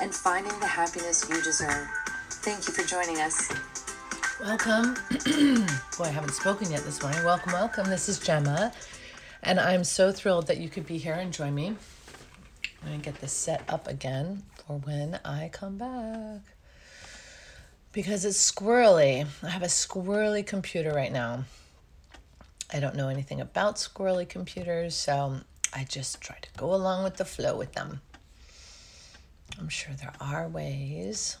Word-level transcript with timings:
and 0.00 0.14
finding 0.14 0.58
the 0.60 0.66
happiness 0.66 1.28
you 1.28 1.42
deserve. 1.42 1.88
Thank 2.30 2.66
you 2.66 2.72
for 2.72 2.82
joining 2.82 3.20
us. 3.20 3.52
Welcome. 4.40 4.94
Boy, 5.98 6.04
I 6.04 6.08
haven't 6.08 6.32
spoken 6.32 6.70
yet 6.70 6.84
this 6.84 7.02
morning. 7.02 7.24
Welcome, 7.24 7.52
welcome. 7.52 7.88
This 7.90 8.08
is 8.08 8.20
Gemma, 8.20 8.72
and 9.42 9.58
I'm 9.58 9.82
so 9.82 10.12
thrilled 10.12 10.46
that 10.46 10.58
you 10.58 10.68
could 10.68 10.86
be 10.86 10.98
here 10.98 11.14
and 11.14 11.32
join 11.32 11.54
me. 11.54 11.76
I'm 12.82 12.88
going 12.88 13.00
to 13.00 13.04
get 13.04 13.20
this 13.20 13.32
set 13.32 13.64
up 13.68 13.88
again 13.88 14.44
for 14.66 14.78
when 14.78 15.18
I 15.24 15.50
come 15.52 15.78
back. 15.78 16.42
Because 17.92 18.24
it's 18.24 18.52
squirrely. 18.52 19.26
I 19.42 19.48
have 19.48 19.62
a 19.62 19.66
squirrely 19.66 20.46
computer 20.46 20.92
right 20.92 21.12
now. 21.12 21.44
I 22.72 22.78
don't 22.78 22.94
know 22.94 23.08
anything 23.08 23.40
about 23.40 23.76
squirrely 23.76 24.28
computers, 24.28 24.94
so 24.94 25.40
I 25.74 25.84
just 25.84 26.20
try 26.20 26.36
to 26.40 26.48
go 26.56 26.72
along 26.72 27.02
with 27.02 27.16
the 27.16 27.24
flow 27.24 27.56
with 27.56 27.72
them. 27.72 28.02
I'm 29.58 29.68
sure 29.68 29.92
there 29.94 30.12
are 30.20 30.48
ways 30.48 31.36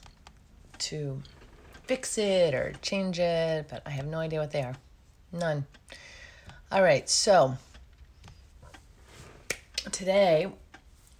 to 0.78 1.22
fix 1.84 2.18
it 2.18 2.52
or 2.52 2.72
change 2.82 3.20
it, 3.20 3.66
but 3.70 3.82
I 3.86 3.90
have 3.90 4.06
no 4.06 4.18
idea 4.18 4.40
what 4.40 4.50
they 4.50 4.62
are. 4.62 4.74
None. 5.32 5.66
All 6.72 6.82
right, 6.82 7.08
so 7.08 7.56
today 9.92 10.48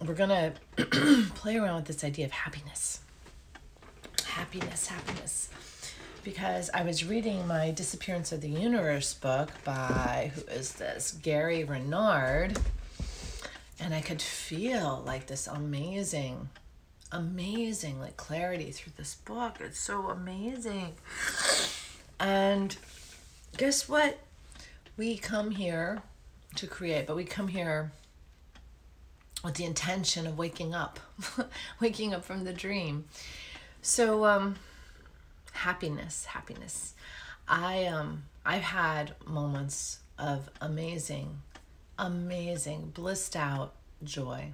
we're 0.05 0.13
going 0.13 0.53
to 0.77 1.25
play 1.35 1.55
around 1.55 1.77
with 1.77 1.85
this 1.85 2.03
idea 2.03 2.25
of 2.25 2.31
happiness. 2.31 2.99
Happiness, 4.25 4.87
happiness. 4.87 5.49
Because 6.23 6.69
I 6.73 6.83
was 6.83 7.05
reading 7.05 7.47
my 7.47 7.71
Disappearance 7.71 8.33
of 8.33 8.41
the 8.41 8.49
Universe 8.49 9.13
book 9.13 9.51
by, 9.63 10.31
who 10.35 10.41
is 10.51 10.73
this? 10.73 11.17
Gary 11.23 11.63
Renard. 11.63 12.59
And 13.79 13.93
I 13.93 14.01
could 14.01 14.21
feel 14.21 15.01
like 15.05 15.27
this 15.27 15.47
amazing 15.47 16.49
amazing 17.11 17.99
like 17.99 18.17
clarity 18.17 18.71
through 18.71 18.93
this 18.97 19.15
book. 19.15 19.57
It's 19.59 19.79
so 19.79 20.09
amazing. 20.09 20.93
And 22.19 22.75
guess 23.57 23.87
what? 23.87 24.19
We 24.97 25.17
come 25.17 25.51
here 25.51 26.01
to 26.55 26.67
create, 26.67 27.07
but 27.07 27.15
we 27.15 27.23
come 27.23 27.47
here 27.47 27.91
with 29.43 29.55
the 29.55 29.63
intention 29.63 30.27
of 30.27 30.37
waking 30.37 30.73
up, 30.75 30.99
waking 31.79 32.13
up 32.13 32.25
from 32.25 32.43
the 32.43 32.53
dream. 32.53 33.05
So 33.81 34.25
um 34.25 34.55
happiness, 35.51 36.25
happiness. 36.25 36.93
I 37.47 37.85
um 37.85 38.23
I've 38.45 38.63
had 38.63 39.15
moments 39.25 39.99
of 40.17 40.49
amazing 40.61 41.41
amazing 41.97 42.91
blissed 42.93 43.35
out 43.35 43.73
joy 44.03 44.51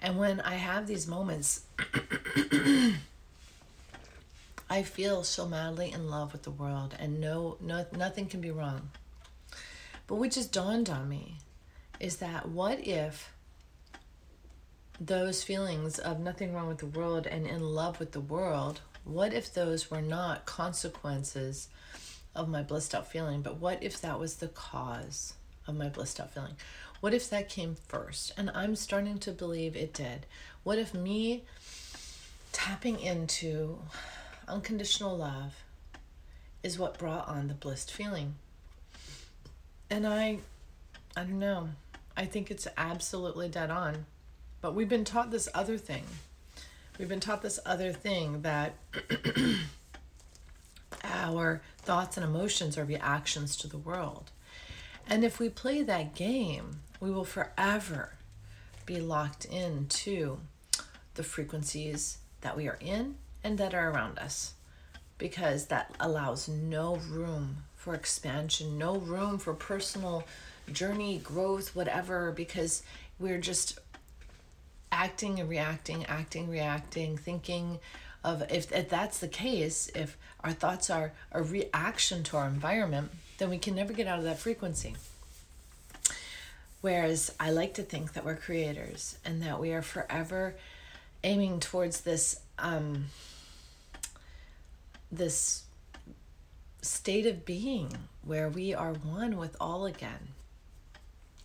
and 0.00 0.18
when 0.18 0.40
I 0.40 0.54
have 0.54 0.86
these 0.86 1.06
moments, 1.06 1.62
I 4.70 4.82
feel 4.82 5.24
so 5.24 5.46
madly 5.46 5.92
in 5.92 6.10
love 6.10 6.32
with 6.32 6.42
the 6.42 6.50
world 6.50 6.94
and 6.98 7.20
no, 7.20 7.56
no 7.60 7.86
nothing 7.96 8.26
can 8.26 8.40
be 8.40 8.50
wrong. 8.50 8.90
But 10.06 10.16
what 10.16 10.32
just 10.32 10.52
dawned 10.52 10.90
on 10.90 11.08
me 11.08 11.38
is 12.00 12.16
that 12.16 12.48
what 12.48 12.86
if 12.86 13.32
those 15.00 15.42
feelings 15.42 15.98
of 15.98 16.20
nothing 16.20 16.52
wrong 16.52 16.68
with 16.68 16.78
the 16.78 16.86
world 16.86 17.26
and 17.26 17.46
in 17.46 17.62
love 17.62 17.98
with 17.98 18.12
the 18.12 18.20
world, 18.20 18.80
what 19.04 19.32
if 19.32 19.52
those 19.52 19.90
were 19.90 20.02
not 20.02 20.44
consequences 20.44 21.68
of 22.34 22.48
my 22.48 22.62
blissed 22.62 22.94
out 22.94 23.10
feeling, 23.10 23.42
but 23.42 23.56
what 23.56 23.82
if 23.82 24.00
that 24.00 24.20
was 24.20 24.36
the 24.36 24.48
cause 24.48 25.34
of 25.68 25.76
my 25.76 25.88
blissed 25.88 26.18
out 26.18 26.32
feeling? 26.32 26.56
What 27.00 27.14
if 27.14 27.30
that 27.30 27.48
came 27.48 27.76
first? 27.86 28.32
And 28.36 28.50
I'm 28.50 28.74
starting 28.74 29.18
to 29.18 29.30
believe 29.30 29.76
it 29.76 29.94
did. 29.94 30.26
What 30.64 30.78
if 30.78 30.92
me 30.92 31.44
tapping 32.52 32.98
into 32.98 33.78
unconditional 34.48 35.16
love 35.16 35.54
is 36.62 36.78
what 36.78 36.98
brought 36.98 37.28
on 37.28 37.46
the 37.46 37.54
blissed 37.54 37.92
feeling? 37.92 38.34
And 39.90 40.06
I 40.06 40.38
I 41.16 41.22
don't 41.22 41.38
know. 41.38 41.70
I 42.16 42.24
think 42.24 42.50
it's 42.50 42.66
absolutely 42.76 43.48
dead 43.48 43.70
on. 43.70 44.06
But 44.60 44.74
we've 44.74 44.88
been 44.88 45.04
taught 45.04 45.30
this 45.30 45.48
other 45.54 45.78
thing. 45.78 46.04
We've 46.98 47.08
been 47.08 47.20
taught 47.20 47.42
this 47.42 47.60
other 47.64 47.92
thing 47.92 48.42
that 48.42 48.74
our 51.04 51.62
thoughts 51.78 52.16
and 52.16 52.26
emotions 52.26 52.76
are 52.76 52.84
reactions 52.84 53.56
to 53.58 53.68
the 53.68 53.78
world. 53.78 54.32
And 55.10 55.24
if 55.24 55.38
we 55.38 55.48
play 55.48 55.82
that 55.82 56.14
game, 56.14 56.82
we 57.00 57.10
will 57.10 57.24
forever 57.24 58.12
be 58.84 59.00
locked 59.00 59.46
into 59.46 60.38
the 61.14 61.22
frequencies 61.22 62.18
that 62.42 62.56
we 62.56 62.68
are 62.68 62.78
in 62.80 63.16
and 63.42 63.56
that 63.56 63.74
are 63.74 63.90
around 63.90 64.18
us 64.18 64.52
because 65.16 65.66
that 65.66 65.94
allows 65.98 66.46
no 66.46 66.96
room 67.08 67.58
for 67.74 67.94
expansion, 67.94 68.76
no 68.76 68.96
room 68.98 69.38
for 69.38 69.54
personal 69.54 70.24
journey, 70.70 71.18
growth, 71.18 71.74
whatever, 71.74 72.30
because 72.30 72.82
we're 73.18 73.40
just 73.40 73.78
acting 74.92 75.40
and 75.40 75.48
reacting, 75.48 76.04
acting, 76.06 76.50
reacting, 76.50 77.16
thinking 77.16 77.78
of 78.22 78.42
if, 78.50 78.70
if 78.72 78.88
that's 78.90 79.18
the 79.18 79.28
case, 79.28 79.90
if 79.94 80.18
our 80.44 80.52
thoughts 80.52 80.90
are 80.90 81.12
a 81.32 81.42
reaction 81.42 82.22
to 82.24 82.36
our 82.36 82.46
environment, 82.46 83.10
then 83.38 83.50
we 83.50 83.58
can 83.58 83.74
never 83.74 83.92
get 83.92 84.06
out 84.06 84.18
of 84.18 84.24
that 84.24 84.38
frequency. 84.38 84.94
Whereas 86.80 87.34
I 87.40 87.50
like 87.50 87.74
to 87.74 87.82
think 87.82 88.12
that 88.12 88.24
we're 88.24 88.36
creators 88.36 89.18
and 89.24 89.42
that 89.42 89.58
we 89.58 89.72
are 89.72 89.82
forever 89.82 90.54
aiming 91.24 91.60
towards 91.60 92.02
this 92.02 92.40
um, 92.58 93.06
this 95.10 95.64
state 96.82 97.26
of 97.26 97.44
being 97.44 97.90
where 98.24 98.48
we 98.48 98.74
are 98.74 98.92
one 98.92 99.36
with 99.36 99.56
all 99.60 99.86
again. 99.86 100.28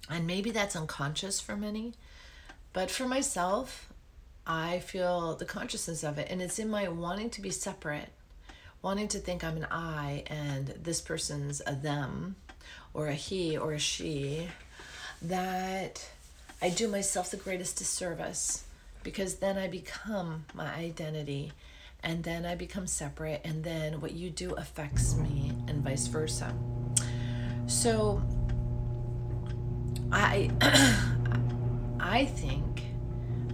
And 0.10 0.28
maybe 0.28 0.52
that's 0.52 0.76
unconscious 0.76 1.40
for 1.40 1.56
many, 1.56 1.94
but 2.74 2.92
for 2.92 3.08
myself, 3.08 3.90
I 4.46 4.80
feel 4.80 5.36
the 5.36 5.46
consciousness 5.46 6.04
of 6.04 6.20
it, 6.20 6.28
and 6.30 6.42
it's 6.42 6.60
in 6.60 6.70
my 6.70 6.88
wanting 6.90 7.30
to 7.32 7.42
be 7.42 7.52
separate, 7.52 8.10
wanting 8.84 9.08
to 9.08 9.18
think 9.18 9.44
I'm 9.44 9.58
an 9.58 9.68
I 9.72 10.24
and 10.28 10.68
this 10.68 11.02
person's 11.02 11.62
a 11.66 11.74
them, 11.74 12.36
or 12.94 13.08
a 13.08 13.16
he 13.16 13.58
or 13.58 13.72
a 13.72 13.80
she, 13.80 14.50
that 15.22 16.12
I 16.62 16.70
do 16.70 16.88
myself 16.88 17.32
the 17.32 17.38
greatest 17.38 17.78
disservice 17.78 18.66
because 19.02 19.36
then 19.36 19.58
I 19.58 19.68
become 19.68 20.46
my 20.54 20.72
identity 20.76 21.54
and 22.04 22.24
then 22.26 22.46
I 22.46 22.56
become 22.56 22.86
separate 22.86 23.42
and 23.46 23.64
then 23.64 24.02
what 24.02 24.12
you 24.12 24.30
do 24.30 24.54
affects 24.56 25.16
me 25.16 25.54
and 25.68 25.82
vice 25.82 26.08
versa. 26.08 26.54
So 27.68 28.22
I 30.12 30.52
I 32.02 32.26
think 32.26 32.84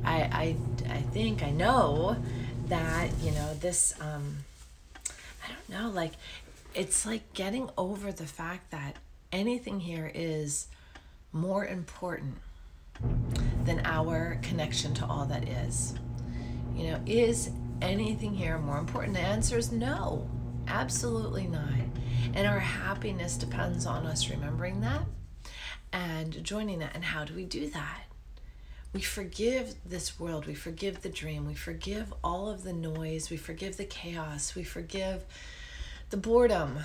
I 0.03 0.17
I 0.17 0.55
I 0.91 1.01
think 1.01 1.43
I 1.43 1.51
know 1.51 2.17
that 2.67 3.09
you 3.21 3.31
know 3.31 3.53
this 3.55 3.93
um 4.01 4.37
I 5.75 5.86
like 5.88 6.13
it's 6.74 7.06
like 7.06 7.33
getting 7.33 7.69
over 7.77 8.12
the 8.12 8.25
fact 8.25 8.71
that 8.71 8.98
anything 9.31 9.80
here 9.80 10.12
is 10.13 10.68
more 11.31 11.66
important 11.66 12.36
than 13.66 13.81
our 13.86 14.39
connection 14.42 14.94
to 14.95 15.06
all 15.06 15.25
that 15.25 15.48
is? 15.48 15.95
You 16.75 16.92
know, 16.92 17.01
is 17.06 17.51
anything 17.81 18.33
here 18.33 18.57
more 18.57 18.77
important? 18.77 19.16
The 19.16 19.21
answer 19.21 19.57
is 19.57 19.71
no, 19.71 20.30
absolutely 20.68 21.48
not. 21.48 21.63
And 22.33 22.48
our 22.48 22.60
happiness 22.60 23.38
depends 23.38 23.86
on 23.86 24.06
us 24.06 24.30
remembering 24.30 24.81
that 24.81 25.06
and 25.92 26.44
joining 26.44 26.80
that. 26.80 26.92
And 26.94 27.04
how 27.04 27.25
do 27.25 27.33
we 27.33 27.45
do 27.45 27.69
that? 27.69 28.04
We 28.94 29.01
forgive 29.01 29.75
this 29.86 30.19
world, 30.19 30.48
we 30.48 30.56
forgive 30.56 31.04
the 31.04 31.10
dream, 31.10 31.45
we 31.45 31.54
forgive 31.54 32.12
all 32.24 32.50
of 32.50 32.63
the 32.63 32.74
noise, 32.74 33.30
we 33.30 33.38
forgive 33.38 33.77
the 33.77 33.86
chaos, 33.86 34.56
we 34.56 34.63
forgive 34.63 35.25
the 36.09 36.17
boredom, 36.17 36.79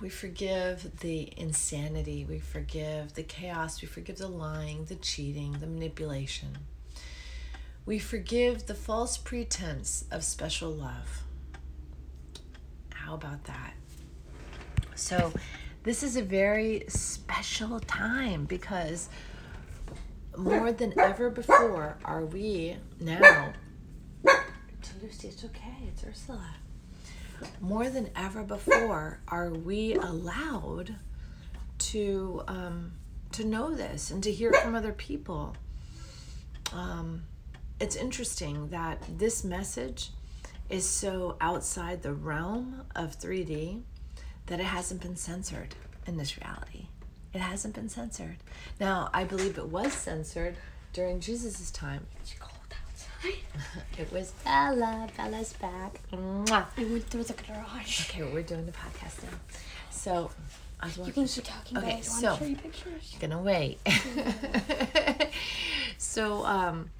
we 0.00 0.08
forgive 0.08 1.00
the 1.00 1.32
insanity. 1.36 2.26
We 2.28 2.38
forgive 2.38 3.14
the 3.14 3.22
chaos. 3.22 3.80
We 3.80 3.88
forgive 3.88 4.18
the 4.18 4.28
lying, 4.28 4.84
the 4.84 4.96
cheating, 4.96 5.52
the 5.52 5.66
manipulation. 5.66 6.58
We 7.86 7.98
forgive 7.98 8.66
the 8.66 8.74
false 8.74 9.16
pretense 9.16 10.04
of 10.10 10.22
special 10.22 10.70
love. 10.70 11.24
How 12.94 13.14
about 13.14 13.44
that? 13.44 13.72
So, 14.94 15.32
this 15.84 16.02
is 16.02 16.16
a 16.16 16.22
very 16.22 16.84
special 16.88 17.80
time 17.80 18.44
because 18.44 19.08
more 20.36 20.70
than 20.72 20.92
ever 20.98 21.30
before 21.30 21.96
are 22.04 22.26
we 22.26 22.76
now. 23.00 23.54
Lucy, 25.02 25.28
it's 25.28 25.44
okay, 25.44 25.76
it's 25.86 26.04
Ursula. 26.04 26.56
More 27.60 27.88
than 27.88 28.10
ever 28.16 28.42
before 28.42 29.20
are 29.28 29.50
we 29.50 29.94
allowed 29.94 30.94
to 31.78 32.42
um, 32.48 32.92
to 33.32 33.44
know 33.44 33.74
this 33.74 34.10
and 34.10 34.22
to 34.22 34.32
hear 34.32 34.52
from 34.52 34.74
other 34.74 34.92
people. 34.92 35.56
Um, 36.72 37.24
it's 37.80 37.96
interesting 37.96 38.68
that 38.68 39.02
this 39.18 39.44
message 39.44 40.10
is 40.68 40.86
so 40.86 41.36
outside 41.40 42.02
the 42.02 42.12
realm 42.12 42.82
of 42.94 43.18
3D 43.18 43.82
that 44.46 44.60
it 44.60 44.64
hasn't 44.64 45.00
been 45.00 45.16
censored 45.16 45.74
in 46.06 46.16
this 46.16 46.38
reality. 46.38 46.86
It 47.32 47.40
hasn't 47.40 47.74
been 47.74 47.88
censored. 47.88 48.36
Now, 48.80 49.10
I 49.12 49.24
believe 49.24 49.58
it 49.58 49.68
was 49.68 49.92
censored 49.92 50.56
during 50.92 51.20
Jesus' 51.20 51.70
time. 51.70 52.06
It's 53.24 53.24
cold 53.24 53.36
outside. 53.56 53.98
it 53.98 54.12
was 54.12 54.30
Bella. 54.44 55.08
Bella's 55.16 55.52
back. 55.54 56.00
Mwah. 56.12 56.66
I 56.76 56.84
went 56.84 57.04
through 57.04 57.24
the 57.24 57.34
garage. 57.34 58.08
Okay, 58.10 58.22
we're 58.22 58.42
doing 58.42 58.66
the 58.66 58.72
podcast 58.72 59.22
now. 59.24 59.38
So, 59.90 60.30
I 60.80 60.86
was 60.86 60.98
You 60.98 61.12
can 61.12 61.26
keep 61.26 61.44
talking, 61.44 61.78
Okay, 61.78 61.86
but 61.86 61.94
I 61.96 62.00
so- 62.00 62.26
want 62.28 62.38
to 62.38 62.44
show 62.44 62.50
you 62.50 62.56
pictures. 62.56 63.16
gonna 63.20 63.42
wait. 63.42 63.78
so 65.98 66.44
um, 66.44 66.90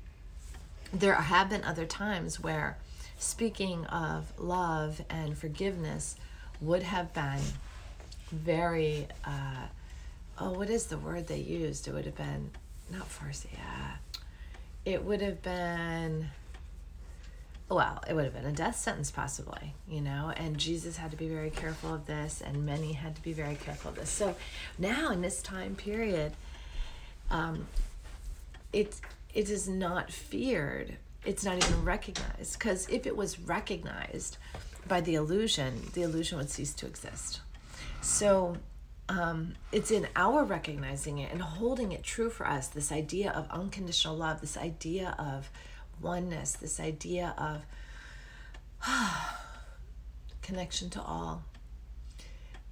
there 0.93 1.15
have 1.15 1.49
been 1.51 1.65
other 1.65 1.85
times 1.87 2.41
where 2.41 2.77
speaking 3.19 3.85
of 3.87 4.33
love 4.39 5.03
and 5.11 5.37
forgiveness 5.37 6.17
would 6.61 6.83
have 6.83 7.13
been 7.15 7.41
very. 8.33 9.07
Uh, 9.25 9.67
oh, 10.39 10.53
what 10.53 10.71
is 10.71 10.87
the 10.87 10.99
word 10.99 11.27
they 11.29 11.39
used? 11.39 11.87
It 11.89 11.95
would 11.95 12.05
have 12.05 12.17
been 12.17 12.51
not 12.91 13.09
Farsi. 13.09 13.47
Uh, 13.55 13.97
it 14.85 15.05
would 15.05 15.21
have 15.21 15.43
been. 15.43 16.31
Well, 17.69 18.03
it 18.09 18.15
would 18.15 18.25
have 18.25 18.33
been 18.33 18.47
a 18.47 18.53
death 18.53 18.77
sentence, 18.77 19.11
possibly, 19.11 19.75
you 19.87 20.01
know, 20.01 20.33
and 20.35 20.57
Jesus 20.57 20.97
had 20.97 21.11
to 21.11 21.19
be 21.19 21.29
very 21.29 21.51
careful 21.51 21.93
of 21.93 22.07
this, 22.07 22.41
and 22.41 22.65
many 22.65 22.95
had 22.95 23.15
to 23.17 23.23
be 23.23 23.35
very 23.35 23.57
careful 23.57 23.91
of 23.91 23.97
this. 23.97 24.09
So 24.09 24.37
now, 24.79 25.11
in 25.11 25.21
this 25.21 25.43
time 25.43 25.75
period, 25.75 26.33
um, 27.31 27.67
it 28.73 28.99
it 29.35 29.51
is 29.51 29.69
not 29.69 30.11
feared. 30.11 30.97
It's 31.25 31.45
not 31.45 31.57
even 31.59 31.85
recognized 31.85 32.59
because 32.59 32.89
if 32.89 33.07
it 33.07 33.17
was 33.17 33.39
recognized 33.39 34.39
by 34.87 35.03
the 35.03 35.15
illusion, 35.15 35.91
the 35.93 36.03
illusion 36.03 36.39
would 36.39 36.49
cease 36.49 36.73
to 36.75 36.87
exist. 36.87 37.41
So 38.01 38.57
um, 39.09 39.55
it's 39.73 39.91
in 39.91 40.07
our 40.17 40.45
recognizing 40.45 41.19
it 41.19 41.33
and 41.33 41.41
holding 41.41 41.93
it 41.93 42.03
true 42.03 42.29
for 42.31 42.47
us. 42.47 42.69
This 42.69 42.93
idea 42.93 43.31
of 43.31 43.49
unconditional 43.51 44.17
love, 44.17 44.41
this 44.41 44.57
idea 44.57 45.15
of 45.19 45.51
oneness, 46.01 46.53
this 46.53 46.79
idea 46.79 47.35
of 47.39 47.65
connection 50.43 50.91
to 50.91 51.03
all 51.03 51.43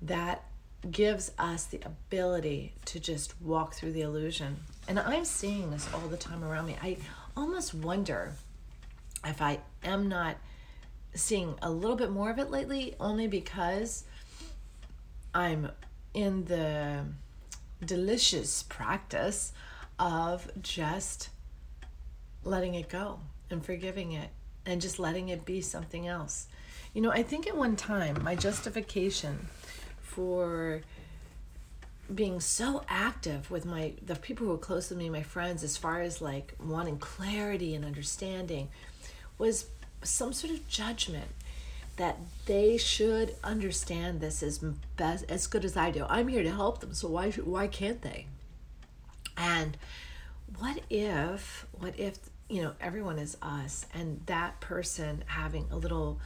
that 0.02 0.44
gives 0.90 1.32
us 1.38 1.64
the 1.64 1.80
ability 1.84 2.74
to 2.84 3.00
just 3.00 3.40
walk 3.40 3.74
through 3.74 3.92
the 3.92 4.02
illusion. 4.02 4.56
And 4.88 5.00
I'm 5.00 5.24
seeing 5.24 5.70
this 5.70 5.88
all 5.92 6.06
the 6.08 6.16
time 6.16 6.44
around 6.44 6.66
me. 6.66 6.76
I 6.82 6.98
almost 7.36 7.74
wonder 7.74 8.34
if 9.24 9.40
I 9.42 9.60
am 9.82 10.08
not 10.08 10.36
seeing 11.14 11.54
a 11.62 11.70
little 11.70 11.96
bit 11.96 12.10
more 12.10 12.30
of 12.30 12.38
it 12.38 12.50
lately, 12.50 12.94
only 13.00 13.26
because 13.26 14.04
I'm 15.34 15.70
in 16.16 16.46
the 16.46 17.04
delicious 17.84 18.62
practice 18.62 19.52
of 19.98 20.50
just 20.62 21.28
letting 22.42 22.74
it 22.74 22.88
go 22.88 23.20
and 23.50 23.64
forgiving 23.64 24.12
it 24.12 24.30
and 24.64 24.80
just 24.80 24.98
letting 24.98 25.28
it 25.28 25.44
be 25.44 25.60
something 25.60 26.08
else. 26.08 26.46
You 26.94 27.02
know, 27.02 27.10
I 27.10 27.22
think 27.22 27.46
at 27.46 27.54
one 27.54 27.76
time 27.76 28.22
my 28.24 28.34
justification 28.34 29.46
for 30.00 30.80
being 32.12 32.40
so 32.40 32.82
active 32.88 33.50
with 33.50 33.66
my 33.66 33.92
the 34.04 34.16
people 34.16 34.46
who 34.46 34.54
are 34.54 34.58
close 34.58 34.88
to 34.88 34.94
me, 34.94 35.10
my 35.10 35.22
friends, 35.22 35.62
as 35.62 35.76
far 35.76 36.00
as 36.00 36.22
like 36.22 36.54
wanting 36.58 36.96
clarity 36.96 37.74
and 37.74 37.84
understanding, 37.84 38.70
was 39.36 39.66
some 40.02 40.32
sort 40.32 40.54
of 40.54 40.66
judgment 40.66 41.30
that 41.96 42.19
they 42.44 42.76
should 42.76 43.34
understand 43.43 44.20
this 44.20 44.43
as 44.43 44.58
best 44.96 45.25
as 45.28 45.46
good 45.46 45.64
as 45.64 45.76
I 45.76 45.90
do. 45.90 46.04
I'm 46.08 46.28
here 46.28 46.43
to 46.43 46.50
help 46.50 46.81
them, 46.81 46.94
so 46.94 47.08
why 47.08 47.31
why 47.31 47.66
can't 47.66 48.02
they? 48.02 48.26
And 49.37 49.76
what 50.58 50.81
if 50.90 51.66
what 51.72 51.98
if 51.98 52.19
you 52.48 52.62
know 52.62 52.72
everyone 52.81 53.19
is 53.19 53.37
us 53.43 53.87
and 53.93 54.20
that 54.26 54.60
person 54.60 55.25
having 55.26 55.66
a 55.70 55.76
little 55.76 56.20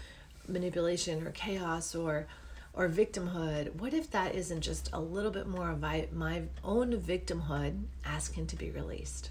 manipulation 0.47 1.27
or 1.27 1.31
chaos 1.31 1.95
or 1.95 2.27
or 2.73 2.89
victimhood 2.89 3.75
what 3.77 3.95
if 3.95 4.11
that 4.11 4.35
isn't 4.35 4.61
just 4.61 4.91
a 4.93 5.01
little 5.01 5.31
bit 5.31 5.47
more 5.47 5.71
of 5.71 5.81
my, 5.81 6.07
my 6.13 6.43
own 6.63 6.93
victimhood 7.01 7.83
asking 8.05 8.47
to 8.47 8.57
be 8.57 8.71
released 8.71 9.31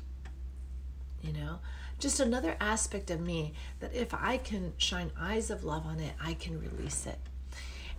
you 1.21 1.31
know 1.31 1.59
just 1.99 2.19
another 2.19 2.55
aspect 2.59 3.11
of 3.11 3.19
me 3.19 3.53
that 3.79 3.93
if 3.93 4.13
i 4.13 4.37
can 4.37 4.73
shine 4.77 5.11
eyes 5.19 5.49
of 5.49 5.63
love 5.63 5.85
on 5.85 5.99
it 5.99 6.13
i 6.21 6.33
can 6.33 6.59
release 6.59 7.05
it. 7.05 7.19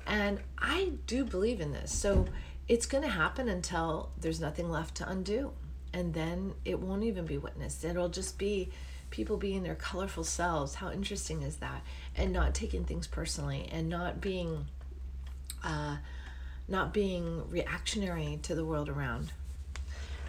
And 0.06 0.40
i 0.58 0.92
do 1.06 1.24
believe 1.24 1.60
in 1.60 1.72
this. 1.72 1.92
So 1.92 2.26
it's 2.68 2.86
going 2.86 3.02
to 3.02 3.10
happen 3.10 3.48
until 3.48 4.10
there's 4.20 4.40
nothing 4.40 4.70
left 4.70 4.94
to 4.96 5.08
undo 5.08 5.52
and 5.92 6.14
then 6.14 6.54
it 6.64 6.78
won't 6.78 7.02
even 7.02 7.26
be 7.26 7.38
witnessed. 7.38 7.84
It'll 7.84 8.08
just 8.08 8.38
be 8.38 8.70
people 9.10 9.36
being 9.36 9.62
their 9.62 9.74
colorful 9.74 10.24
selves. 10.24 10.76
How 10.76 10.90
interesting 10.90 11.42
is 11.42 11.56
that? 11.56 11.82
And 12.16 12.32
not 12.32 12.54
taking 12.54 12.84
things 12.84 13.06
personally 13.06 13.68
and 13.72 13.88
not 13.88 14.20
being 14.20 14.66
uh, 15.64 15.96
not 16.68 16.94
being 16.94 17.48
reactionary 17.50 18.38
to 18.42 18.54
the 18.54 18.64
world 18.64 18.88
around. 18.88 19.32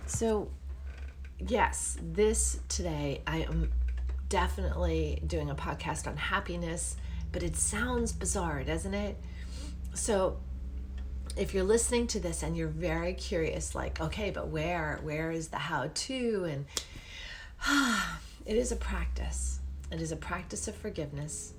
So 0.08 0.50
yes 1.48 1.98
this 2.02 2.60
today 2.70 3.22
i 3.26 3.40
am 3.40 3.72
definitely 4.30 5.22
doing 5.28 5.50
a 5.50 5.56
podcast 5.56 6.08
on 6.08 6.16
happiness 6.16 6.96
but 7.32 7.44
it 7.44 7.56
sounds 7.56 8.12
bizarre 8.12 8.64
doesn't 8.64 8.94
it? 8.94 9.18
So 9.94 10.38
if 11.38 11.54
you're 11.54 11.64
listening 11.64 12.08
to 12.08 12.20
this 12.20 12.44
and 12.44 12.58
you're 12.58 12.68
very 12.68 13.14
curious 13.14 13.74
like 13.74 14.02
okay 14.02 14.32
but 14.32 14.48
where 14.48 15.00
where 15.04 15.32
is 15.32 15.50
the 15.50 15.58
how 15.58 15.90
to? 15.94 16.46
And 16.46 16.66
it 18.46 18.58
is 18.58 18.72
a 18.72 18.76
practice. 18.76 19.60
It 19.92 20.02
is 20.02 20.12
a 20.12 20.18
practice 20.18 20.68
of 20.68 20.76
forgiveness 20.76 21.54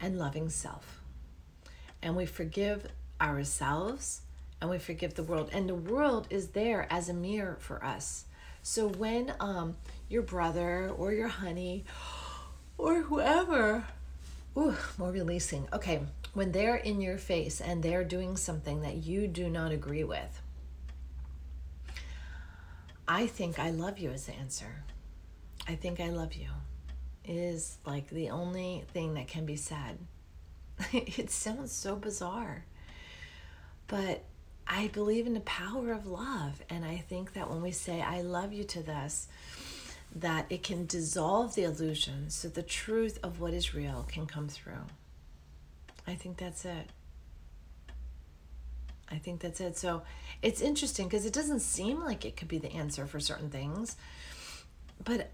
and 0.00 0.18
loving 0.18 0.48
self. 0.48 1.00
And 2.02 2.16
we 2.16 2.26
forgive 2.26 2.88
ourselves 3.20 4.22
and 4.60 4.70
we 4.70 4.78
forgive 4.78 5.14
the 5.14 5.22
world. 5.22 5.50
And 5.52 5.68
the 5.68 5.74
world 5.74 6.26
is 6.30 6.48
there 6.48 6.86
as 6.90 7.08
a 7.08 7.14
mirror 7.14 7.56
for 7.60 7.84
us 7.84 8.24
so 8.62 8.88
when 8.88 9.32
um 9.40 9.76
your 10.08 10.22
brother 10.22 10.90
or 10.96 11.12
your 11.12 11.28
honey 11.28 11.84
or 12.78 13.02
whoever 13.02 13.84
ooh 14.56 14.76
more 14.98 15.10
releasing. 15.10 15.66
Okay 15.72 16.00
when 16.34 16.52
they're 16.52 16.76
in 16.76 17.00
your 17.00 17.18
face 17.18 17.60
and 17.60 17.82
they're 17.82 18.04
doing 18.04 18.36
something 18.36 18.80
that 18.82 18.96
you 18.96 19.26
do 19.26 19.50
not 19.50 19.70
agree 19.70 20.04
with 20.04 20.40
i 23.06 23.26
think 23.26 23.58
i 23.58 23.70
love 23.70 23.98
you 23.98 24.10
is 24.10 24.26
the 24.26 24.32
answer. 24.34 24.84
I 25.68 25.74
think 25.76 26.00
i 26.00 26.08
love 26.10 26.34
you 26.34 26.48
is 27.24 27.78
like 27.86 28.08
the 28.10 28.30
only 28.30 28.84
thing 28.92 29.14
that 29.14 29.28
can 29.28 29.46
be 29.46 29.56
said. 29.56 29.98
It 30.92 31.30
sounds 31.30 31.72
so 31.72 31.94
bizarre 31.96 32.64
but 33.86 34.24
I 34.74 34.88
believe 34.88 35.26
in 35.26 35.34
the 35.34 35.40
power 35.40 35.92
of 35.92 36.06
love. 36.06 36.62
And 36.70 36.82
I 36.82 36.96
think 36.96 37.34
that 37.34 37.50
when 37.50 37.60
we 37.60 37.72
say, 37.72 38.00
I 38.00 38.22
love 38.22 38.54
you 38.54 38.64
to 38.64 38.82
this, 38.82 39.28
that 40.16 40.46
it 40.48 40.62
can 40.62 40.86
dissolve 40.86 41.54
the 41.54 41.64
illusion 41.64 42.30
so 42.30 42.48
the 42.48 42.62
truth 42.62 43.18
of 43.22 43.38
what 43.38 43.52
is 43.52 43.74
real 43.74 44.06
can 44.10 44.26
come 44.26 44.48
through. 44.48 44.86
I 46.06 46.14
think 46.14 46.38
that's 46.38 46.64
it. 46.64 46.88
I 49.10 49.16
think 49.16 49.40
that's 49.40 49.60
it. 49.60 49.76
So 49.76 50.04
it's 50.40 50.62
interesting 50.62 51.06
because 51.06 51.26
it 51.26 51.34
doesn't 51.34 51.60
seem 51.60 52.02
like 52.02 52.24
it 52.24 52.38
could 52.38 52.48
be 52.48 52.58
the 52.58 52.72
answer 52.72 53.06
for 53.06 53.20
certain 53.20 53.50
things. 53.50 53.96
But 55.04 55.32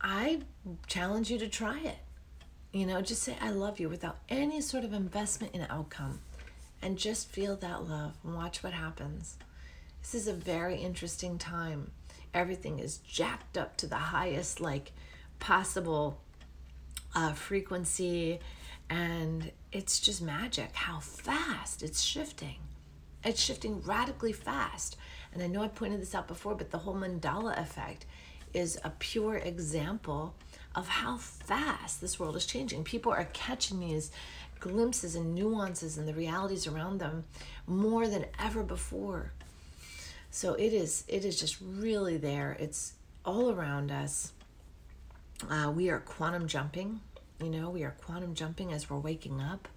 I 0.00 0.40
challenge 0.86 1.30
you 1.30 1.38
to 1.40 1.48
try 1.48 1.78
it. 1.80 1.98
You 2.72 2.86
know, 2.86 3.02
just 3.02 3.22
say, 3.22 3.36
I 3.42 3.50
love 3.50 3.78
you 3.78 3.90
without 3.90 4.16
any 4.30 4.62
sort 4.62 4.84
of 4.84 4.94
investment 4.94 5.54
in 5.54 5.66
outcome 5.68 6.20
and 6.84 6.98
just 6.98 7.30
feel 7.30 7.56
that 7.56 7.88
love 7.88 8.12
and 8.22 8.34
watch 8.34 8.62
what 8.62 8.74
happens. 8.74 9.38
This 10.02 10.14
is 10.14 10.28
a 10.28 10.34
very 10.34 10.76
interesting 10.76 11.38
time. 11.38 11.90
Everything 12.34 12.78
is 12.78 12.98
jacked 12.98 13.56
up 13.56 13.78
to 13.78 13.86
the 13.86 13.96
highest 13.96 14.60
like 14.60 14.92
possible 15.38 16.20
uh, 17.14 17.32
frequency, 17.32 18.38
and 18.90 19.50
it's 19.72 19.98
just 19.98 20.20
magic 20.20 20.74
how 20.74 21.00
fast 21.00 21.82
it's 21.82 22.02
shifting. 22.02 22.58
It's 23.24 23.40
shifting 23.40 23.80
radically 23.82 24.32
fast. 24.32 24.98
And 25.32 25.42
I 25.42 25.46
know 25.46 25.62
I 25.62 25.68
pointed 25.68 26.02
this 26.02 26.14
out 26.14 26.28
before, 26.28 26.54
but 26.54 26.70
the 26.70 26.78
whole 26.78 26.94
Mandela 26.94 27.58
effect 27.58 28.04
is 28.52 28.78
a 28.84 28.90
pure 28.90 29.36
example 29.36 30.34
of 30.74 30.86
how 30.86 31.16
fast 31.16 32.00
this 32.00 32.20
world 32.20 32.36
is 32.36 32.44
changing. 32.46 32.84
People 32.84 33.10
are 33.10 33.28
catching 33.32 33.80
these 33.80 34.10
glimpses 34.64 35.14
and 35.14 35.34
nuances 35.34 35.98
and 35.98 36.08
the 36.08 36.14
realities 36.14 36.66
around 36.66 36.98
them 36.98 37.22
more 37.66 38.08
than 38.08 38.24
ever 38.42 38.62
before. 38.62 39.30
So 40.30 40.54
it 40.54 40.72
is 40.72 41.04
it 41.06 41.26
is 41.26 41.38
just 41.38 41.58
really 41.60 42.16
there. 42.16 42.56
It's 42.58 42.94
all 43.26 43.50
around 43.50 43.90
us. 43.92 44.32
Uh, 45.50 45.70
we 45.70 45.90
are 45.90 45.98
quantum 45.98 46.48
jumping. 46.48 47.00
You 47.42 47.50
know, 47.50 47.68
we 47.68 47.84
are 47.84 47.94
quantum 48.06 48.34
jumping 48.34 48.72
as 48.72 48.88
we're 48.88 48.98
waking 48.98 49.38
up. 49.38 49.68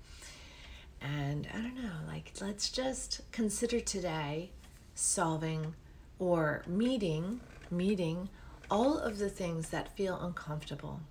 And 1.01 1.50
I 1.53 1.58
don't 1.58 1.75
know, 1.75 1.98
like 2.08 2.32
let's 2.39 2.70
just 2.70 3.29
consider 3.34 3.82
today 3.82 4.51
solving 4.96 5.75
or 6.17 6.63
meeting 6.65 7.41
meeting 7.70 8.29
all 8.72 8.98
of 8.98 9.17
the 9.17 9.29
things 9.29 9.70
that 9.70 9.98
feel 9.98 10.17
uncomfortable 10.17 11.01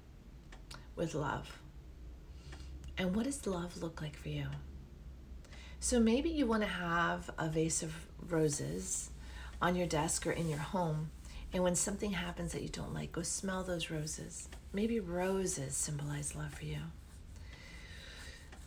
with 0.97 1.15
love. 1.15 1.59
And 2.99 3.15
what 3.15 3.25
does 3.25 3.47
love 3.47 3.83
look 3.83 4.01
like 4.01 4.17
for 4.17 4.29
you? 4.29 4.47
So 5.81 6.01
maybe 6.01 6.31
you 6.31 6.47
want 6.47 6.63
to 6.63 6.69
have 6.69 7.31
a 7.39 7.49
vase 7.49 7.83
of 7.83 7.93
roses 8.29 9.11
on 9.61 9.77
your 9.77 9.87
desk 9.87 10.27
or 10.27 10.33
in 10.33 10.49
your 10.49 10.59
home. 10.59 11.11
And 11.53 11.63
when 11.63 11.75
something 11.75 12.13
happens 12.13 12.53
that 12.53 12.63
you 12.63 12.69
don't 12.69 12.95
like, 12.95 13.13
go 13.13 13.23
smell 13.23 13.63
those 13.63 13.91
roses. 13.91 14.49
Maybe 14.73 14.99
roses 15.01 15.77
symbolize 15.77 16.35
love 16.35 16.55
for 16.55 16.65
you. 16.65 16.79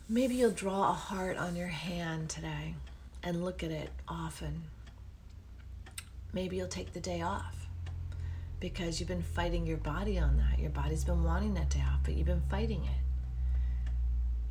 Maybe 0.08 0.34
you'll 0.34 0.50
draw 0.50 0.90
a 0.90 0.94
heart 0.94 1.36
on 1.36 1.56
your 1.56 1.68
hand 1.68 2.30
today 2.30 2.74
and 3.22 3.44
look 3.44 3.62
at 3.62 3.70
it 3.70 3.90
often. 4.08 4.62
Maybe 6.32 6.56
you'll 6.56 6.68
take 6.68 6.92
the 6.92 7.00
day 7.00 7.22
off 7.22 7.66
because 8.60 8.98
you've 8.98 9.08
been 9.08 9.22
fighting 9.22 9.66
your 9.66 9.76
body 9.76 10.18
on 10.18 10.36
that. 10.36 10.58
Your 10.58 10.70
body's 10.70 11.04
been 11.04 11.22
wanting 11.24 11.54
that 11.54 11.70
day 11.70 11.82
off, 11.86 12.00
but 12.04 12.14
you've 12.14 12.26
been 12.26 12.42
fighting 12.48 12.84
it 12.84 13.09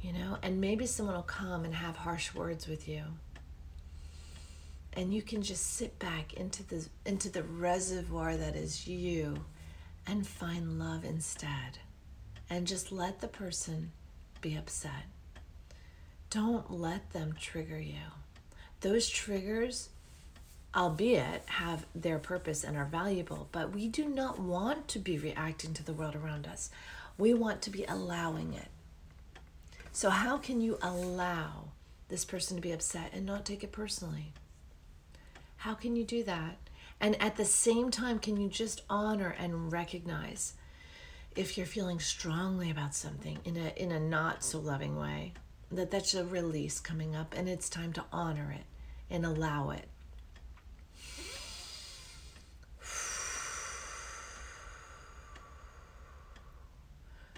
you 0.01 0.13
know? 0.13 0.37
And 0.41 0.61
maybe 0.61 0.85
someone 0.85 1.15
will 1.15 1.23
come 1.23 1.65
and 1.65 1.73
have 1.73 1.97
harsh 1.97 2.33
words 2.33 2.67
with 2.67 2.87
you. 2.87 3.03
And 4.93 5.13
you 5.13 5.21
can 5.21 5.41
just 5.41 5.75
sit 5.75 5.99
back 5.99 6.33
into 6.33 6.63
the 6.63 6.87
into 7.05 7.29
the 7.29 7.43
reservoir 7.43 8.35
that 8.35 8.55
is 8.55 8.87
you 8.87 9.45
and 10.07 10.25
find 10.25 10.79
love 10.79 11.05
instead. 11.05 11.79
And 12.49 12.65
just 12.65 12.91
let 12.91 13.21
the 13.21 13.27
person 13.27 13.91
be 14.41 14.55
upset. 14.55 15.05
Don't 16.29 16.71
let 16.71 17.11
them 17.11 17.35
trigger 17.39 17.79
you. 17.79 17.95
Those 18.81 19.07
triggers 19.09 19.89
albeit 20.75 21.43
have 21.47 21.85
their 21.95 22.19
purpose 22.19 22.63
and 22.63 22.77
are 22.77 22.85
valuable 22.85 23.47
but 23.51 23.73
we 23.73 23.87
do 23.87 24.07
not 24.07 24.39
want 24.39 24.87
to 24.87 24.99
be 24.99 25.17
reacting 25.17 25.73
to 25.73 25.83
the 25.83 25.93
world 25.93 26.15
around 26.15 26.47
us. 26.47 26.69
We 27.17 27.33
want 27.33 27.61
to 27.63 27.69
be 27.69 27.85
allowing 27.85 28.53
it 28.53 28.67
so, 29.91 30.09
how 30.09 30.37
can 30.37 30.61
you 30.61 30.77
allow 30.81 31.69
this 32.09 32.25
person 32.25 32.55
to 32.55 32.61
be 32.61 32.71
upset 32.71 33.11
and 33.13 33.25
not 33.25 33.45
take 33.45 33.63
it 33.63 33.71
personally? 33.71 34.33
How 35.57 35.73
can 35.73 35.95
you 35.95 36.03
do 36.03 36.23
that? 36.23 36.57
And 37.01 37.21
at 37.21 37.37
the 37.37 37.45
same 37.45 37.91
time, 37.91 38.19
can 38.19 38.37
you 38.37 38.49
just 38.49 38.81
honor 38.89 39.35
and 39.37 39.71
recognize 39.71 40.53
if 41.35 41.57
you're 41.57 41.65
feeling 41.65 41.99
strongly 41.99 42.69
about 42.69 42.95
something 42.95 43.39
in 43.45 43.55
a 43.55 43.73
in 43.81 43.91
a 43.91 43.99
not 43.99 44.43
so 44.43 44.59
loving 44.59 44.97
way 44.97 45.33
that 45.71 45.91
that's 45.91 46.13
a 46.13 46.25
release 46.25 46.79
coming 46.79 47.15
up 47.15 47.35
and 47.37 47.47
it's 47.47 47.69
time 47.69 47.93
to 47.93 48.03
honor 48.11 48.55
it 48.57 48.65
and 49.09 49.25
allow 49.25 49.69
it. 49.69 49.87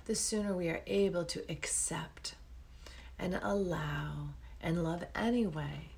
The 0.05 0.15
sooner 0.15 0.55
we 0.55 0.67
are 0.69 0.81
able 0.87 1.25
to 1.25 1.43
accept 1.49 2.35
and 3.21 3.39
allow 3.43 4.29
and 4.61 4.83
love 4.83 5.05
anyway, 5.15 5.89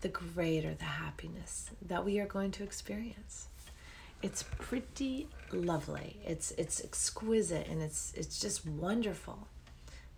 the 0.00 0.08
greater 0.08 0.72
the 0.72 0.84
happiness 0.84 1.70
that 1.82 2.04
we 2.04 2.18
are 2.20 2.26
going 2.26 2.52
to 2.52 2.62
experience. 2.62 3.48
It's 4.22 4.44
pretty 4.58 5.28
lovely. 5.52 6.16
It's 6.24 6.52
it's 6.52 6.82
exquisite 6.82 7.66
and 7.66 7.82
it's 7.82 8.12
it's 8.16 8.40
just 8.40 8.66
wonderful 8.66 9.48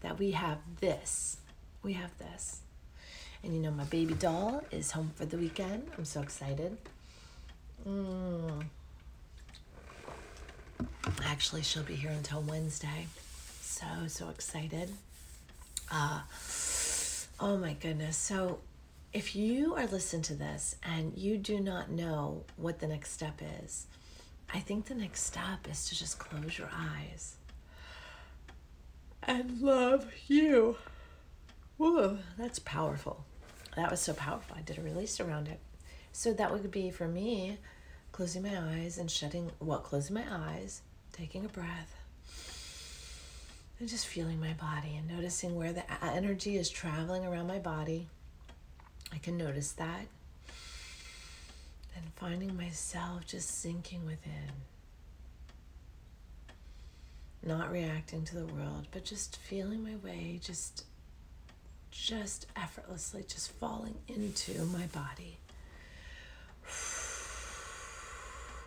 that 0.01 0.19
we 0.19 0.33
have 0.33 0.59
this. 0.81 1.39
We 1.83 1.95
have 1.95 2.17
this. 2.19 2.61
And 3.43 3.55
you 3.55 3.61
know 3.61 3.71
my 3.71 3.85
baby 3.85 4.15
doll 4.15 4.63
is 4.71 4.91
home 4.93 5.13
for 5.15 5.25
the 5.25 5.39
weekend. 5.39 5.91
I'm 5.97 6.05
so 6.05 6.21
excited. 6.21 6.77
Mm. 7.89 8.65
Actually, 11.25 11.63
she'll 11.63 11.83
be 11.83 11.95
here 11.95 12.11
until 12.11 12.43
Wednesday. 12.43 13.07
So 13.61 13.87
so 14.09 14.29
excited. 14.29 14.91
Uh, 15.93 16.21
oh 17.39 17.59
my 17.59 17.75
goodness. 17.75 18.17
So, 18.17 18.61
if 19.13 19.37
you 19.37 19.75
are 19.75 19.87
listening 19.87 20.23
to 20.23 20.35
this 20.35 20.77
and 20.83 21.17
you 21.19 21.37
do 21.37 21.61
not 21.61 21.91
know 21.91 22.45
what 22.57 22.79
the 22.79 22.87
next 22.87 23.13
step 23.13 23.43
is, 23.63 23.87
I 24.53 24.59
think 24.61 24.87
the 24.87 24.95
next 24.95 25.25
step 25.25 25.69
is 25.71 25.87
to 25.91 25.95
just 25.95 26.19
close 26.19 26.59
your 26.59 26.71
eyes 26.75 27.37
and 29.23 29.61
love 29.61 30.11
you. 30.29 30.77
Whoa, 31.77 32.19
that's 32.39 32.59
powerful. 32.59 33.25
That 33.77 33.91
was 33.91 34.01
so 34.01 34.15
powerful. 34.15 34.57
I 34.57 34.63
did 34.63 34.79
a 34.79 34.83
release 34.83 35.21
around 35.21 35.49
it. 35.49 35.61
So 36.13 36.33
that 36.33 36.53
would 36.53 36.71
be 36.71 36.91
for 36.91 37.07
me 37.07 37.59
closing 38.13 38.43
my 38.43 38.59
eyes 38.59 38.97
and 38.97 39.11
shutting, 39.11 39.51
well, 39.61 39.79
closing 39.81 40.15
my 40.15 40.25
eyes, 40.31 40.83
taking 41.13 41.45
a 41.45 41.49
breath, 41.49 41.97
and 43.79 43.89
just 43.89 44.07
feeling 44.07 44.39
my 44.39 44.53
body 44.53 44.97
and 44.97 45.09
noticing 45.09 45.57
where 45.57 45.73
the 45.73 45.85
energy 46.05 46.57
is 46.57 46.71
traveling 46.71 47.27
around 47.27 47.47
my 47.47 47.59
body. 47.59 48.09
I 49.13 49.19
can 49.19 49.37
notice 49.37 49.73
that. 49.73 50.07
And 51.97 52.05
finding 52.17 52.57
myself 52.57 53.27
just 53.27 53.61
sinking 53.61 54.07
within. 54.07 54.53
Not 57.45 57.73
reacting 57.73 58.25
to 58.27 58.37
the 58.37 58.47
world, 58.47 58.87
but 58.93 59.05
just 59.05 59.37
feeling 59.37 59.83
my 59.83 59.97
way, 59.97 60.39
just 60.41 60.85
just 61.93 62.47
effortlessly 62.57 63.23
just 63.29 63.53
falling 63.53 63.95
into 64.09 64.65
my 64.65 64.87
body. 64.87 65.37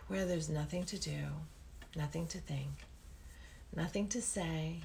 Where 0.08 0.26
there's 0.26 0.48
nothing 0.48 0.84
to 0.86 1.00
do, 1.00 1.18
nothing 1.96 2.28
to 2.28 2.38
think, 2.38 2.70
nothing 3.76 4.08
to 4.10 4.22
say, 4.22 4.82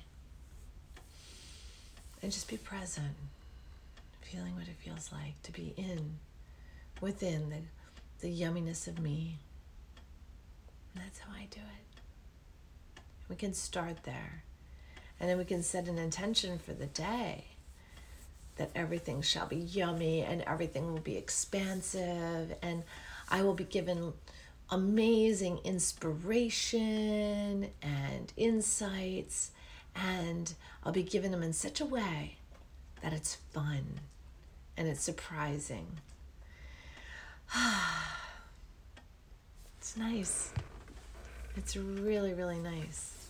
and 2.22 2.32
just 2.32 2.48
be 2.48 2.56
present, 2.56 3.14
feeling 4.20 4.54
what 4.54 4.68
it 4.68 4.76
feels 4.82 5.10
like 5.12 5.40
to 5.42 5.52
be 5.52 5.74
in, 5.76 6.18
within 7.00 7.50
the, 7.50 8.26
the 8.26 8.42
yumminess 8.42 8.86
of 8.86 8.98
me. 8.98 9.38
And 10.94 11.04
that's 11.04 11.20
how 11.20 11.32
I 11.32 11.46
do 11.50 11.60
it. 11.60 13.02
We 13.28 13.36
can 13.36 13.54
start 13.54 14.04
there. 14.04 14.42
And 15.18 15.28
then 15.28 15.38
we 15.38 15.44
can 15.44 15.62
set 15.62 15.88
an 15.88 15.98
intention 15.98 16.58
for 16.58 16.72
the 16.72 16.86
day 16.86 17.44
that 18.56 18.70
everything 18.74 19.22
shall 19.22 19.46
be 19.46 19.56
yummy 19.56 20.22
and 20.22 20.42
everything 20.42 20.92
will 20.92 21.00
be 21.00 21.16
expansive 21.16 22.54
and 22.62 22.82
I 23.30 23.42
will 23.42 23.54
be 23.54 23.64
given 23.64 24.12
amazing 24.70 25.58
inspiration 25.64 27.68
and 27.82 28.32
insights 28.36 29.52
and 29.94 30.54
I'll 30.84 30.92
be 30.92 31.02
giving 31.02 31.30
them 31.30 31.42
in 31.42 31.52
such 31.52 31.80
a 31.80 31.84
way 31.84 32.36
that 33.02 33.12
it's 33.12 33.34
fun 33.34 34.00
and 34.76 34.88
it's 34.88 35.02
surprising. 35.02 35.86
it's 39.78 39.96
nice. 39.96 40.52
It's 41.56 41.76
really, 41.76 42.32
really 42.32 42.58
nice. 42.58 43.20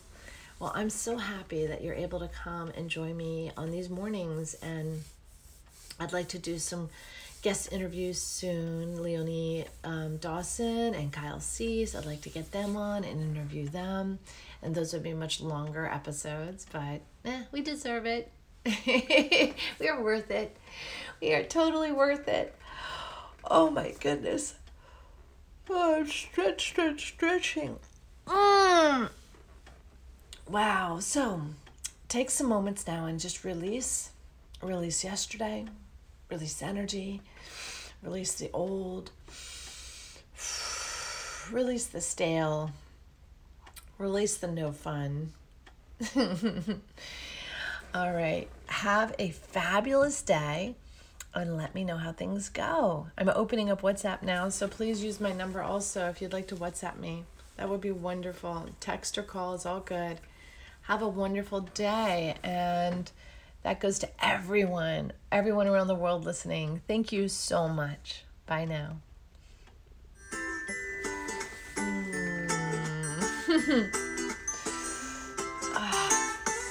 Well, 0.58 0.72
I'm 0.74 0.90
so 0.90 1.16
happy 1.16 1.66
that 1.66 1.82
you're 1.82 1.94
able 1.94 2.20
to 2.20 2.28
come 2.28 2.70
and 2.76 2.90
join 2.90 3.16
me 3.16 3.50
on 3.56 3.70
these 3.70 3.88
mornings, 3.88 4.54
and 4.54 5.02
I'd 5.98 6.12
like 6.12 6.28
to 6.28 6.38
do 6.38 6.58
some 6.58 6.90
guest 7.42 7.72
interviews 7.72 8.20
soon. 8.20 9.02
Leonie 9.02 9.64
um, 9.84 10.18
Dawson 10.18 10.94
and 10.94 11.12
Kyle 11.12 11.40
Cease, 11.40 11.94
I'd 11.94 12.06
like 12.06 12.20
to 12.22 12.28
get 12.28 12.52
them 12.52 12.76
on 12.76 13.04
and 13.04 13.20
interview 13.20 13.68
them 13.68 14.18
and 14.62 14.74
those 14.74 14.92
would 14.92 15.02
be 15.02 15.14
much 15.14 15.40
longer 15.40 15.86
episodes, 15.86 16.66
but 16.70 17.00
eh, 17.24 17.42
we 17.52 17.62
deserve 17.62 18.06
it. 18.06 18.30
we 18.86 19.88
are 19.88 20.02
worth 20.02 20.30
it. 20.30 20.56
We 21.20 21.32
are 21.32 21.44
totally 21.44 21.92
worth 21.92 22.28
it. 22.28 22.54
Oh 23.44 23.70
my 23.70 23.94
goodness. 24.00 24.54
Oh, 25.68 26.04
stretch, 26.04 26.68
stretch, 26.68 27.08
stretching. 27.08 27.78
Mm. 28.26 29.08
wow. 30.48 30.98
So 31.00 31.42
take 32.08 32.30
some 32.30 32.48
moments 32.48 32.86
now 32.86 33.06
and 33.06 33.18
just 33.18 33.44
release. 33.44 34.10
Release 34.62 35.04
yesterday, 35.04 35.64
release 36.30 36.60
energy, 36.60 37.22
release 38.02 38.34
the 38.34 38.50
old, 38.52 39.10
release 41.50 41.86
the 41.86 42.00
stale, 42.00 42.70
release 43.98 44.36
the 44.36 44.48
no 44.48 44.72
fun. 44.72 45.32
All 47.94 48.12
right. 48.12 48.48
Have 48.66 49.14
a 49.18 49.30
fabulous 49.30 50.22
day 50.22 50.76
and 51.34 51.56
let 51.56 51.74
me 51.74 51.84
know 51.84 51.96
how 51.96 52.12
things 52.12 52.48
go. 52.48 53.08
I'm 53.18 53.28
opening 53.28 53.70
up 53.70 53.82
WhatsApp 53.82 54.22
now, 54.22 54.48
so 54.48 54.66
please 54.68 55.02
use 55.04 55.20
my 55.20 55.32
number 55.32 55.62
also 55.62 56.08
if 56.08 56.22
you'd 56.22 56.32
like 56.32 56.48
to 56.48 56.56
WhatsApp 56.56 56.98
me. 56.98 57.24
That 57.56 57.68
would 57.68 57.80
be 57.80 57.90
wonderful. 57.90 58.70
Text 58.80 59.18
or 59.18 59.22
call 59.22 59.54
is 59.54 59.66
all 59.66 59.80
good. 59.80 60.18
Have 60.82 61.02
a 61.02 61.08
wonderful 61.08 61.60
day. 61.60 62.36
And 62.42 63.10
that 63.62 63.80
goes 63.80 63.98
to 64.00 64.08
everyone, 64.24 65.12
everyone 65.30 65.66
around 65.66 65.88
the 65.88 65.94
world 65.94 66.24
listening. 66.24 66.82
Thank 66.86 67.12
you 67.12 67.28
so 67.28 67.68
much. 67.68 68.24
Bye 68.46 68.64
now. 68.64 68.96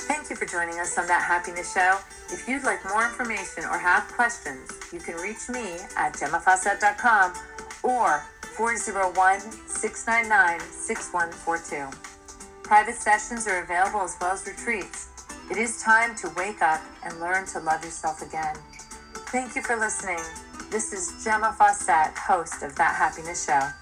Thank 0.08 0.29
you 0.29 0.36
for 0.36 0.46
joining 0.46 0.79
us 0.79 0.98
on 0.98 1.08
That 1.08 1.24
Happiness 1.24 1.74
Show. 1.74 1.98
If 2.31 2.48
you'd 2.48 2.63
like 2.63 2.84
more 2.86 3.05
information 3.05 3.63
or 3.65 3.77
have 3.77 4.08
questions, 4.10 4.72
you 4.93 5.00
can 5.00 5.15
reach 5.15 5.50
me 5.50 5.77
at 5.98 6.13
gemmafawcett.com 6.13 7.34
or 7.84 8.24
401 8.55 9.39
699 9.67 10.60
6142. 10.60 11.98
Private 12.63 12.96
sessions 12.96 13.48
are 13.48 13.63
available 13.63 14.01
as 14.01 14.15
well 14.22 14.34
as 14.34 14.46
retreats. 14.46 15.09
It 15.50 15.58
is 15.58 15.82
time 15.82 16.13
to 16.18 16.29
wake 16.38 16.62
up 16.62 16.79
and 17.03 17.20
learn 17.20 17.48
to 17.48 17.60
love 17.60 17.84
yourself 17.84 18.22
again. 18.22 18.56
Thank 19.32 19.56
you 19.56 19.63
for 19.63 19.75
listening. 19.75 20.20
This 20.70 20.94
is 20.94 21.24
Gemma 21.24 21.56
Fawcett, 21.58 22.15
host 22.15 22.62
of 22.62 22.75
That 22.75 22.94
Happiness 22.94 23.46
Show. 23.46 23.79